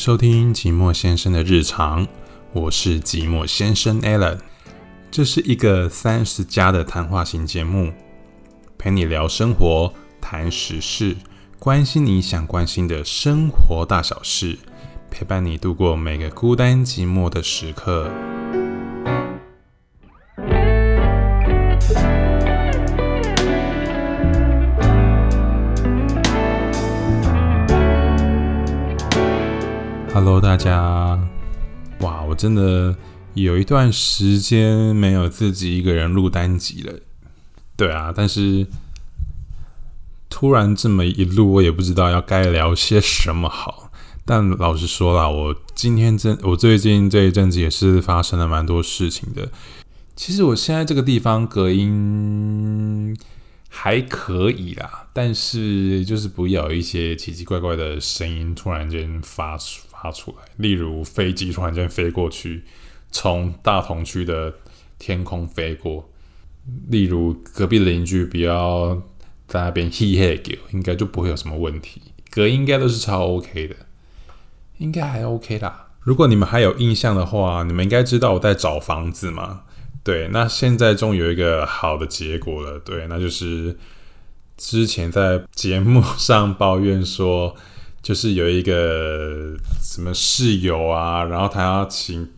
[0.00, 2.08] 收听寂寞先生的日常，
[2.54, 4.38] 我是寂寞先生 Alan。
[5.10, 7.92] 这是一个三十加的谈话型节目，
[8.78, 11.14] 陪你聊生活、谈时事，
[11.58, 14.58] 关心你想关心的生活大小事，
[15.10, 18.10] 陪伴你度过每个孤单寂寞的时刻。
[30.22, 31.18] Hello，大家！
[32.00, 32.94] 哇，我真的
[33.32, 36.92] 有一段时间没有自己一个人录单集了。
[37.74, 38.66] 对啊，但是
[40.28, 43.90] 突然这么一录，我也不知道要该聊些什么好。
[44.26, 49.50] 但老实说啦，我今天真，我最近这一阵子也是发生了蛮多事情的。
[50.14, 53.16] 其实我现在这个地方隔音
[53.70, 59.80] 还可以啦，但是就是不要一些奇奇怪怪的声音突然间发出。
[60.00, 62.62] 发出来，例如飞机突然间飞过去，
[63.10, 64.54] 从大同区的
[64.98, 66.04] 天空飞过；
[66.88, 69.02] 例如隔壁邻居不要
[69.46, 72.00] 在那边 嘿嘿叫，应该就不会有什么问题。
[72.30, 73.76] 隔音应该都是超 OK 的，
[74.78, 75.88] 应该还 OK 啦。
[76.00, 79.64] 如果你们还有印象的话，你们应该知道我在找房子嘛？
[80.02, 82.78] 对，那现在终于有一个好的结果了。
[82.78, 83.76] 对，那就是
[84.56, 87.54] 之前在节目上抱怨说。
[88.02, 92.28] 就是有一个什么室友啊，然后他要请，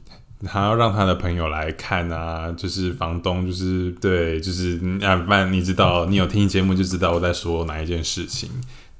[0.45, 8.51] 他要让他的朋友来看啊，就是房东，就是对，就是啊，不然你知道，你有听节目就知道我在说哪一件事情。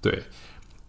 [0.01, 0.23] 对，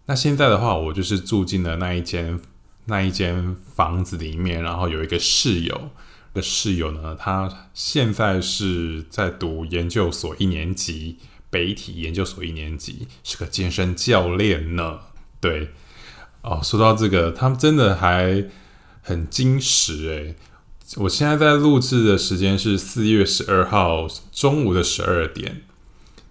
[0.06, 2.38] 那现在的话，我就是住进了那一间
[2.86, 5.90] 那一间房子里面，然后有一个室友，
[6.32, 11.18] 的室友呢，他现在是在读研究所一年级，
[11.50, 15.00] 北体研究所一年级，是个健身教练呢。
[15.44, 15.68] 对，
[16.40, 18.46] 哦，说到这个，他们真的还
[19.02, 20.34] 很矜持诶。
[20.96, 25.60] 我现在在录制的时间是四月十二号中午的十二点。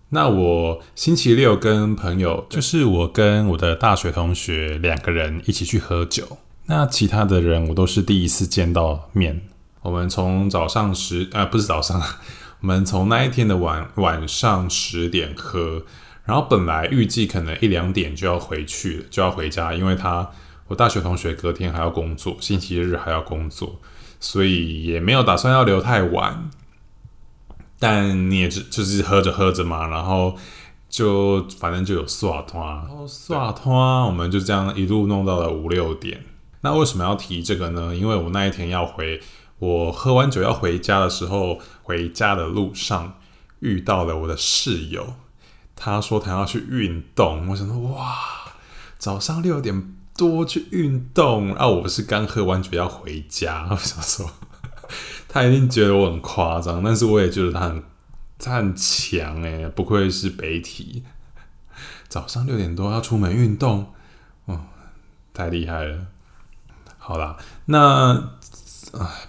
[0.10, 6.40] 那我星期六跟朋友，就是我跟我的大学同学两个人一起去喝酒。
[6.66, 9.42] 那其他的人我都是第一次见到面。
[9.84, 12.02] 我们从早上十，呃，不是早上，
[12.62, 15.84] 我们从那一天的晚晚上十点喝。
[16.26, 20.32] 然后本来预计可能一两点就要回去了，就要回家，因为他
[20.68, 23.82] 我大学同学隔天还要工作，星期日还要工作，
[24.20, 26.50] 所以也没有打算要留太晚。
[27.78, 30.38] 但你也只就是喝着喝着嘛，然后
[30.88, 36.24] 就反正就有刷拖，刷拖，我们就这样一路弄到了五六点。
[36.62, 37.94] 那为什么要提这个呢？
[37.94, 39.20] 因为我那一天要回，
[39.60, 43.20] 我喝完酒要回家的时候，回家的路上
[43.60, 45.16] 遇到了我的室友。
[45.86, 48.16] 他说他要去运动，我想说哇，
[48.98, 54.32] 早上六点多去运动，啊，我不是刚喝完酒要回家，我想说
[55.28, 57.84] 他一定觉得我很夸张，但是我也觉得他很
[58.40, 61.04] 他很强诶，不愧是北体，
[62.08, 63.92] 早上六点多要出门运动，
[64.46, 64.62] 哦，
[65.34, 66.08] 太厉害了。
[66.98, 67.36] 好啦，
[67.66, 68.30] 那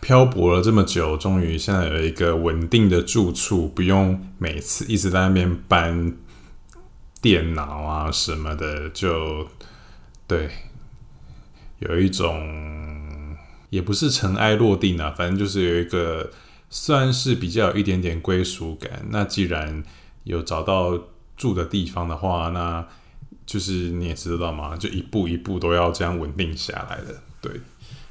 [0.01, 6.15] 漂泊了这么久，终于现在有一个稳定的住处，不用每次一直在那边搬。
[7.25, 9.49] 电脑啊什么的，就
[10.27, 10.51] 对，
[11.79, 13.35] 有一种
[13.71, 16.31] 也不是尘埃落定啊，反正就是有一个
[16.69, 19.07] 算是比较有一点点归属感。
[19.09, 19.83] 那既然
[20.25, 21.01] 有找到
[21.35, 22.87] 住的地方的话，那
[23.47, 27.23] 就是你也知道嘛，就一步一步都要这样稳定下来的。
[27.41, 27.53] 对，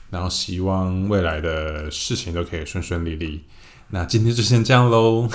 [0.10, 3.44] 然后希望未来的事情都可以顺顺利利。
[3.90, 5.30] 那今天就先这样喽。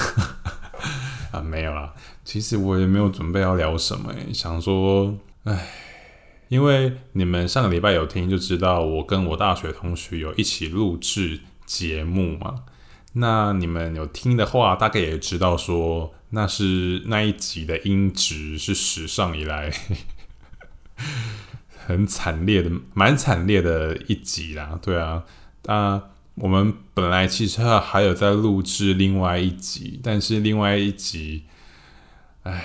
[1.32, 1.94] 啊，没有啦。
[2.24, 5.68] 其实我也没有准备要聊什么，想说，唉，
[6.48, 12.64] 因为你们上个礼拜有听就知道，我跟我大学同学有一起录制节目嘛。
[13.14, 19.72] 那你们有听的话，大概也知道说，那是那一集的音质是史上以来
[21.86, 24.78] 很惨烈的，蛮惨烈的一集啦。
[24.82, 25.24] 对啊，
[25.66, 26.02] 啊。
[26.40, 31.44] 我们本来其实还有在录制另外一集，但是另外一集，
[32.42, 32.64] 哎，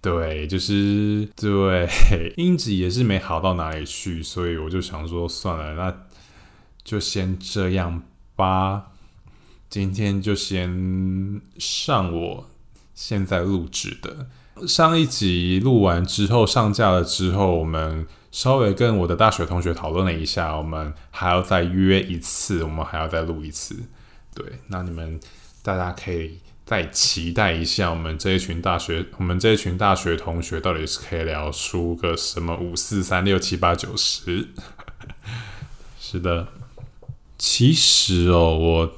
[0.00, 1.88] 对，就是对
[2.36, 6.06] 音质也是没好到哪里去，所以我就想说算了，那
[6.82, 8.02] 就先这样
[8.36, 8.92] 吧。
[9.68, 12.48] 今天就先上我
[12.94, 14.28] 现在录制的
[14.66, 18.06] 上一集录完之后上架了之后，我们。
[18.30, 23.74] 稍微跟我的大学同学讨论了一下，我们还要再约一次，我们还要再录一次。
[24.34, 25.18] 对，那你们
[25.62, 34.48] 大家可以再期待一下，我们这一群大学，我们这一群大学同学到底是可以聊出个什么五四三六七八九十？
[35.98, 36.48] 是的。
[37.38, 38.92] 其实哦，我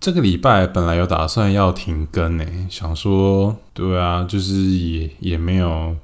[0.00, 5.96] 这个礼拜本来有打算要停更呢，想说，对啊，就是也也没有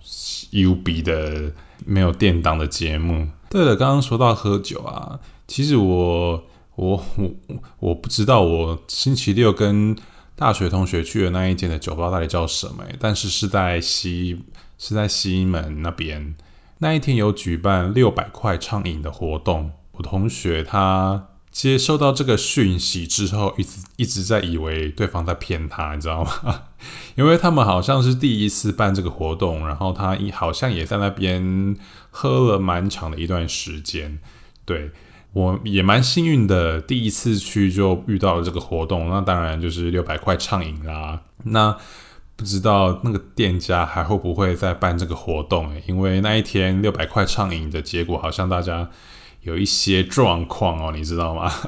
[0.51, 1.53] U B 的
[1.87, 3.29] 没有电档的节目。
[3.49, 6.45] 对了，刚刚说到喝酒啊，其实我
[6.75, 7.31] 我我
[7.79, 9.97] 我不知道我星期六跟
[10.35, 14.43] 大学同学去的那一间的酒吧到底叫什么，但是是在西
[14.77, 16.35] 是在西门那边。
[16.79, 21.29] 那一天有举办六百块畅饮的活动，我同学他。
[21.55, 26.63] 接收到这个讯息之后，一直一直在以为对方在骗他，你知道吗？
[27.15, 31.77] 因为他们好像是第一次办这个活动，然后他好像也在那边
[32.11, 34.19] 喝了蛮长的一段时间。
[34.65, 34.91] 对
[35.33, 41.21] 我也蛮幸运的，第一次去就遇到了这个活动，那当然就是六百块畅饮啦。
[41.45, 41.77] 那
[42.35, 45.81] 不知道那个店家还会不会再办这个活动？
[45.87, 48.91] 因为那一天六百块畅饮的结果，好像大家。
[49.45, 51.51] 有一些状况哦，你知道吗？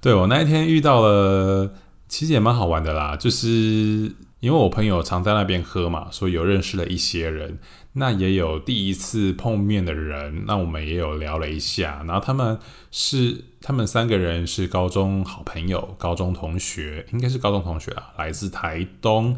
[0.00, 1.72] 对我那一天遇到了，
[2.08, 3.16] 其实也蛮好玩的啦。
[3.16, 7.58] 就是因为我朋友常在那边喝嘛，所以有认识了一些人。
[7.94, 12.04] 那也有第一次碰面的人，那我们也有聊了一下。
[12.06, 12.56] 然后他们
[12.92, 19.36] 是他们三个人是高中好朋友，高中同学，应该是高中同学啊，来自台东。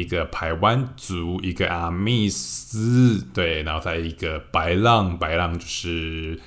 [0.00, 6.40] 一个排湾族，一个阿密斯，对，然后再一个白浪，白浪就是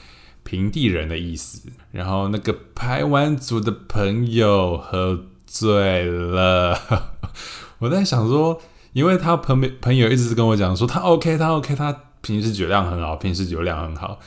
[0.44, 1.70] 平地人的意思。
[1.92, 6.80] 然后那个排湾族的朋友喝醉了，
[7.80, 8.62] 我在想说，
[8.94, 11.92] 因为他朋朋友一直跟我讲说他 OK，他 OK，他
[12.22, 14.20] 平时酒量很好，平时酒量很好。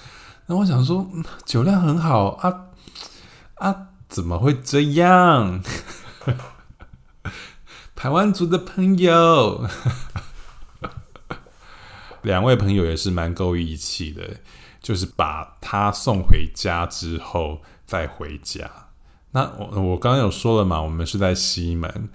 [0.46, 1.08] 那我想说，
[1.44, 2.68] 酒量很好啊
[3.54, 3.76] 啊，
[4.08, 5.62] 怎么会这样？
[8.02, 9.64] 台湾族的朋友，
[12.22, 14.38] 两位朋友也是蛮够义气的，
[14.80, 18.88] 就是把他送回家之后再回家。
[19.30, 22.08] 那我我刚刚有说了嘛，我们是在西门。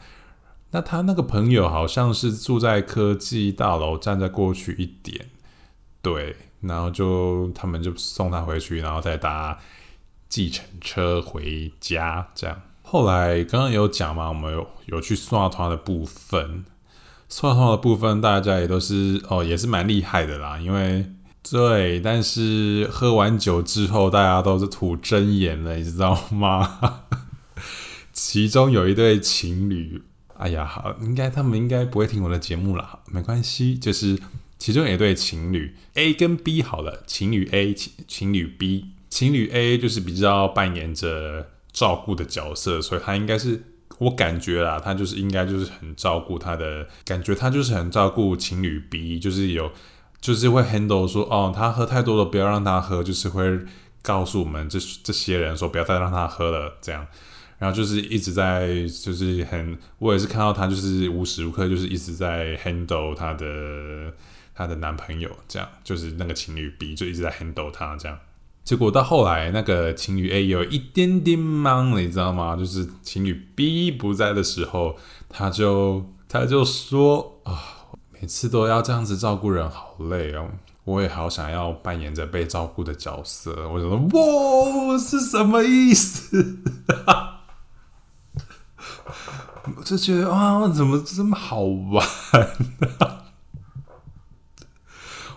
[0.72, 5.30] 那他那个朋友好像是住在科技大楼站在过去一点，
[6.02, 9.58] 对，然后就他们就送他回去，然后再搭
[10.28, 12.62] 计程车回家，这样。
[12.90, 16.64] 后来刚刚有讲嘛，我们有有去刷团的部分，
[17.28, 20.58] 刷团的部分大家也都是哦，也是蛮厉害的啦。
[20.58, 21.06] 因为
[21.44, 27.02] 对，但是喝完酒之后，大家都是吐真言了，你知道吗？
[28.14, 30.02] 其中有一对情侣，
[30.38, 34.18] 哎呀，好，应该他们应该不会听我的节目了，没关系，就是
[34.58, 41.50] 其中有一对情侣 A 跟 B 好了，情侣 A 情情侣 B，情侣 A 就是比较扮演着。
[41.78, 43.62] 照顾的角色，所以他应该是
[44.00, 49.72] 我感觉啦，他就是应该就是很照顾他的感觉，他就是很照顾情侣 B，就是有
[50.20, 53.60] 就是会 handle 说哦，他喝太多了，不要让他喝，就是会
[54.02, 57.06] 告诉我们这这些人说不要再让他喝了，这样，
[57.60, 58.68] 然后就是一直在
[59.04, 64.12] 就是很，我也是看到他就是无时无刻就是一直在 handle 他的
[64.56, 68.18] 他的男朋友，这样就是那个情侣 B 就一直在 handle 他这样。
[68.68, 72.54] 结果到后来，那个情侣 A 有一点点忙，你知道吗？
[72.54, 74.98] 就是情侣 B 不在的时候，
[75.30, 77.56] 他就他就说啊，
[78.12, 80.50] 每次都要这样子照顾人，好累哦。
[80.84, 83.70] 我也好想要扮演着被照顾的角色。
[83.70, 86.58] 我就说，哇，是什么意思？
[89.78, 92.06] 我就觉得啊，怎么这么好玩？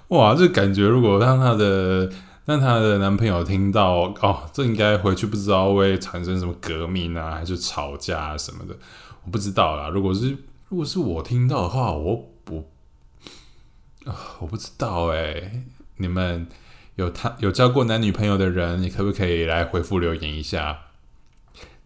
[0.08, 2.10] 哇，这感觉如果让他的。
[2.50, 8.76] 但她的男朋友听到哦，这应该回去不知道会产生什么革命啊，还是吵架什么的，
[9.22, 9.88] 我不知道啦。
[9.88, 10.36] 如果是
[10.68, 12.64] 如果是我听到的话，我我
[14.04, 15.62] 啊，我不知道哎。
[15.98, 16.48] 你们
[16.96, 20.86] 有他有交过男女朋友的人，你可不可以来回复留言一下？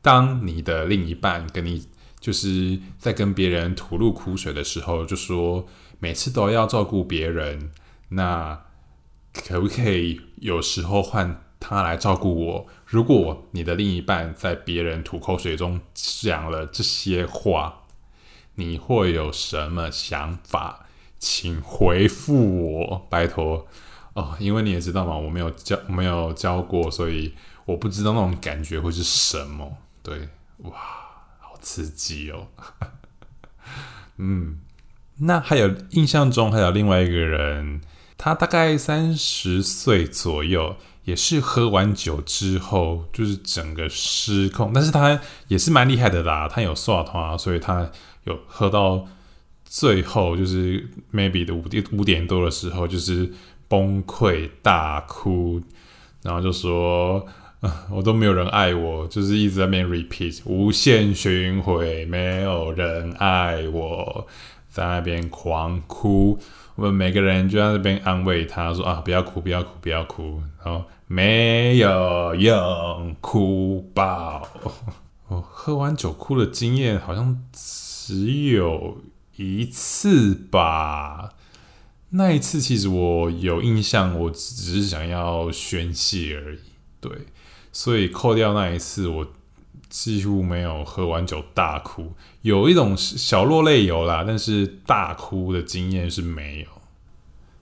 [0.01, 1.87] 当你的另一半跟你
[2.19, 5.67] 就是在跟别人吐露苦水的时候，就说
[5.99, 7.71] 每次都要照顾别人，
[8.09, 8.64] 那。
[9.35, 12.67] 可不可以有时候换他来照顾我？
[12.87, 17.83] 如果你的另一半在别人吐口水中讲了这些话，
[18.55, 20.87] 你会有什么想法？
[21.19, 23.67] 请回复我，拜托
[24.13, 24.37] 哦！
[24.39, 29.79] 因为你也知道嘛，我没有教，没有教过，所以我不知道那种感觉会是什么。
[30.03, 30.73] 对，哇，
[31.41, 32.49] 好刺激哦！
[34.19, 34.61] 嗯，
[35.19, 37.81] 那还有印象中还有另外一个人。
[38.17, 47.91] 他大概三十岁左右，也是喝完酒之后就是整个失控，但是他也是蛮厉害的啦，他有刷团，所以他
[48.25, 49.07] 有喝到
[49.65, 53.33] 最后就是 maybe 的五点五点多的时候，就是
[53.69, 55.61] 崩溃大哭，
[56.23, 57.27] 然后就说。
[57.91, 64.27] 我都没有人爱我，就是一直在那边 repeat 无限循环，没有人爱我，
[64.69, 66.39] 在那边狂哭。
[66.75, 74.47] 我们每个人就在那边安慰他说：“啊，不要哭，不要哭，不要哭。”然后没有用，哭爆。
[75.29, 78.99] 我喝完酒哭的经验好像只有
[79.37, 81.35] 一次吧。
[82.11, 86.59] 那一次其实我有印象，我只是想要宣泄而已。
[87.01, 87.11] 对。
[87.75, 89.27] 所以扣掉那一次，我
[89.91, 92.13] 几乎没有喝完酒大哭，
[92.43, 96.67] 有一种小落泪有啦，但是大哭的经验是没有。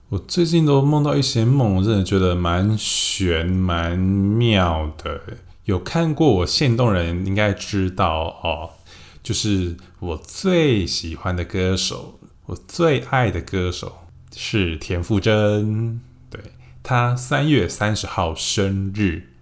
[0.09, 5.19] 我最近都梦到一些梦，我真的觉得蛮玄蛮妙的。
[5.65, 8.69] 有看过我现动人应该知道哦，
[9.23, 14.05] 就是我最喜欢的歌手，我最爱的歌手
[14.35, 16.39] 是田馥甄，对
[16.83, 19.32] 他三月三十号生日。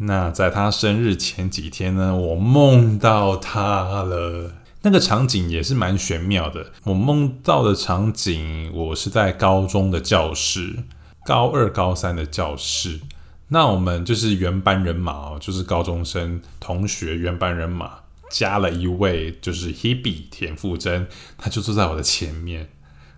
[0.00, 4.52] 那在他生日前几天呢，我梦到他了。
[4.82, 6.70] 那个场景也是蛮玄妙的。
[6.84, 10.84] 我梦到的场景，我是在高中的教室，
[11.26, 13.00] 高二、高三的教室。
[13.48, 17.98] 那我们就是原班人马哦，就是高中生同学原班人马，
[18.30, 22.68] 加了一位就是 Hebe 田馥甄，他就坐在我的前面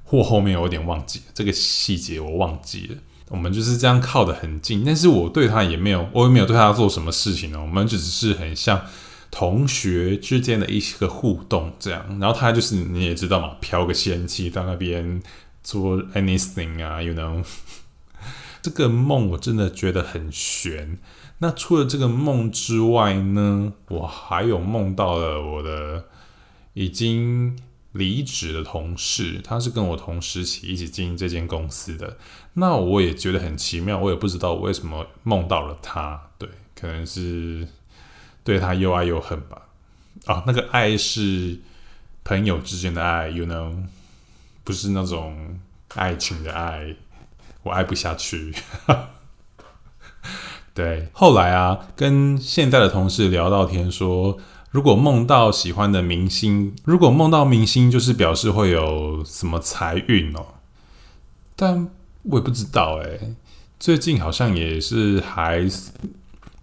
[0.03, 2.97] 或后面，有点忘记这个细节，我忘记了。
[3.31, 7.61] 我们就是这样靠得很近，但是我对他也没有，我也没有对他做什么事情呢。
[7.61, 8.83] 我们就只是很像
[9.31, 12.05] 同学之间的一个互动这样。
[12.21, 15.23] 然后他就是你也知道嘛，飘个仙气在那边
[15.63, 17.45] 做 anything 啊，you know。
[18.61, 20.99] 这个梦我真的觉得很悬。
[21.39, 26.07] 那除了这个梦之外呢，我还有梦到了我的
[26.75, 27.57] 已经。
[27.93, 32.19] 离职的同事，他是跟我同时起一起经营这间公司的。
[32.55, 36.29] 那我也觉得很奇妙，我也不知道为什么梦到了他。
[36.39, 37.67] 对，可能是
[38.45, 39.63] 对他又爱又恨吧。
[40.27, 41.59] 啊，那个爱是
[42.23, 43.75] 朋友之间的爱，you know，
[44.63, 45.59] 不是那种
[45.95, 46.95] 爱情的爱，
[47.65, 48.55] 我爱不下去。
[50.73, 54.39] 对，后来啊，跟现在的同事聊到天说。
[54.71, 60.47] 如果梦到喜欢的明星，如果梦到明星，就是表示会有什么财运哦。
[61.57, 61.89] 但
[62.23, 63.35] 我也不知道哎，
[63.81, 65.69] 最近好像也是还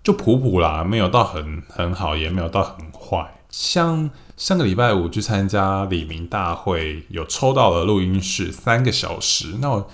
[0.02, 3.30] 就普普啦，没有到很很好，也没有到很坏。
[3.50, 9.90] 像上个礼拜五去参加李明大会，有抽到了录音室三个小时，那我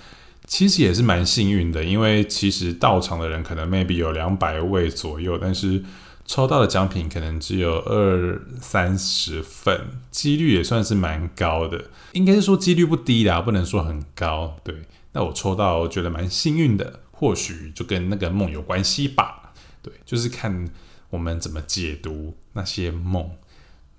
[0.46, 5.82] 其实也是蛮幸运的，因为其实到场的人可能 maybe 有两百位左右，但是。
[6.26, 9.78] 抽到的奖品可能只有二三十份，
[10.10, 14.56] 几率也算是蛮高的，应该是说几率不低啦，不能说很高。
[14.64, 14.74] 对，
[15.12, 19.52] 那我抽到觉得蛮幸运的，或许就跟那个梦有关系吧。
[19.82, 20.66] 对，就是看
[21.10, 23.30] 我们怎么解读那些梦。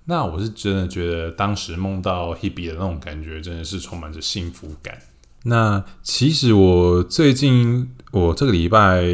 [0.06, 4.98] 那我是真的觉得当时梦到 Hebe 的那种感觉，真的是充满着幸福感。
[5.44, 9.04] 那其实我最近，我这个礼拜。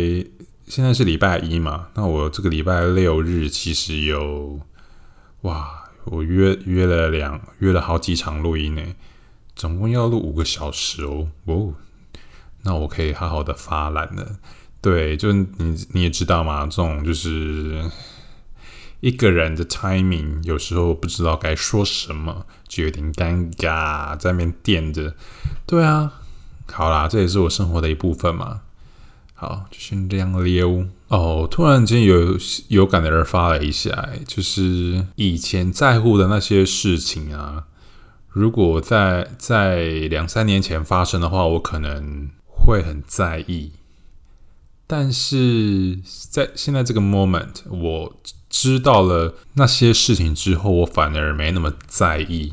[0.67, 1.89] 现在是礼拜一嘛？
[1.95, 4.61] 那我这个礼拜六日其实有
[5.43, 8.83] 哇，我约约了两约了好几场录音呢，
[9.55, 11.75] 总共要录五个小时哦哦，
[12.63, 14.39] 那我可以好好的发懒了。
[14.81, 17.85] 对，就你你也知道嘛，这种就是
[19.01, 25.15] 一个人的 timing，有时候不知道该说什么，就有点尴尬，在那边垫着。
[25.67, 26.21] 对啊，
[26.73, 28.63] 好啦，这也是我生活的一部分嘛。
[29.43, 31.49] 好，就先这样溜哦。
[31.51, 37.65] 突然间有有感的人发了一下，就是以前在乎的那些事情啊，
[38.29, 43.73] 如果在在两三年前发生的话，我可能会很在意。
[44.87, 45.99] 但是
[46.31, 48.17] 在现在这个 moment，我
[48.49, 52.53] 知道了那些事情之后，我反而没那么在意。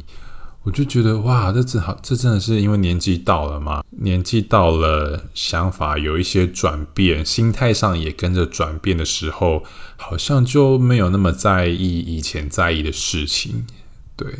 [0.69, 3.83] 我就觉得哇，这正好，这真的是因为年纪到了嘛？
[3.89, 9.63] 年纪到了，想法有一些转变，心态上也跟着转变的时候，
[9.97, 13.65] 好像就没有那么在意以前在意的事情。
[14.15, 14.31] 对，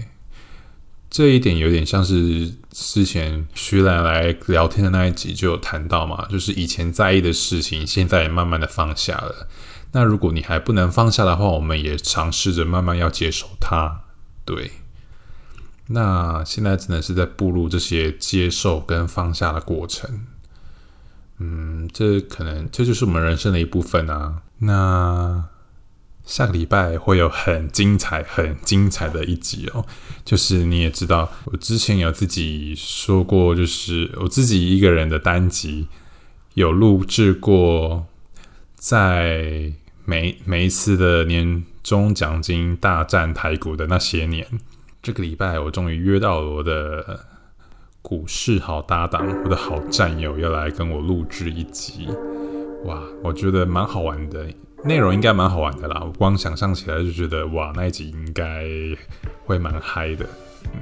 [1.10, 9.48] 这一点有点像是之前徐兰来聊天的那一集就有谈到嘛，就是以前在意的事情，现在也慢慢的放下了。
[9.94, 14.02] 那如果你还不能放下的话，我们也尝试着慢慢要接受它。
[14.46, 14.70] 对。
[15.92, 20.28] 那现在只能是在步入这些接受跟放下的过程，
[21.40, 24.44] 嗯，这可能这就是我们人生的一部分啊。
[24.60, 25.46] 那
[26.26, 29.84] 下个礼拜会有很精彩、很精彩的一集哦。
[30.24, 35.88] 就是你也知道，我之前有自己说过，就是我自己一个人的单集
[36.54, 38.06] 有录制过
[38.76, 39.74] 在
[40.06, 44.46] 每每一次的年终奖金大战台股的那些年，
[45.02, 47.20] 这个礼拜我终于约到了我的
[48.02, 52.10] 股市好搭档，我的好战友要来跟我录制一集。
[52.84, 54.46] 哇，我觉得蛮好玩的，
[54.84, 56.02] 内容应该蛮好玩的啦。
[56.06, 58.66] 我光想象起来就觉得，哇，那一集应该
[59.46, 60.26] 会蛮嗨的。
[60.66, 60.82] 嗯，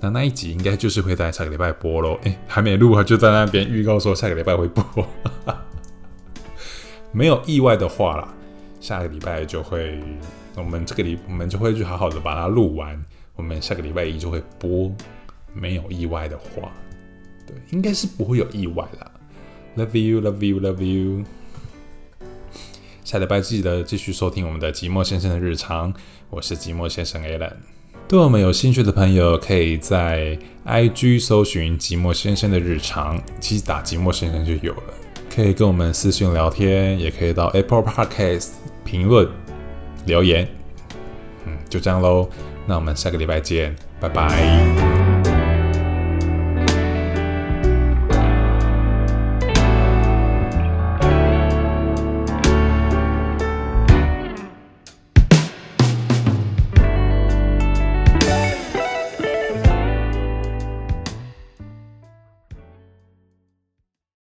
[0.00, 2.18] 那那一集应该就是会在下个礼拜播喽。
[2.22, 4.82] 诶，还没录啊，就在那边预告说下个礼拜会播。
[7.12, 8.28] 没有意外的话啦，
[8.80, 10.00] 下个礼拜就会，
[10.56, 12.98] 我们这个礼我们就会去好好的把它录完。
[13.36, 14.90] 我们下个礼拜一就会播。
[15.54, 16.72] 没有意外的话，
[17.46, 19.10] 对，应该是不会有意外啦。
[19.76, 21.26] Love you, love you, love you。
[23.04, 25.92] 下礼拜记得继续收听我们的寂寞先生的日常，
[26.30, 27.52] 我是寂寞先生 Alan。
[28.08, 34.82] 对我们有兴趣的朋友，可以在 IG 搜寻寂寞先生的日常，其实打寂寞先生就有了。
[35.34, 38.52] 可以跟我们私信聊天，也可以到 Apple Podcast
[38.86, 39.28] 评论
[40.06, 40.48] 留言。
[41.44, 42.26] 嗯，就这样喽，
[42.66, 44.91] 那我们下个礼拜见，拜拜。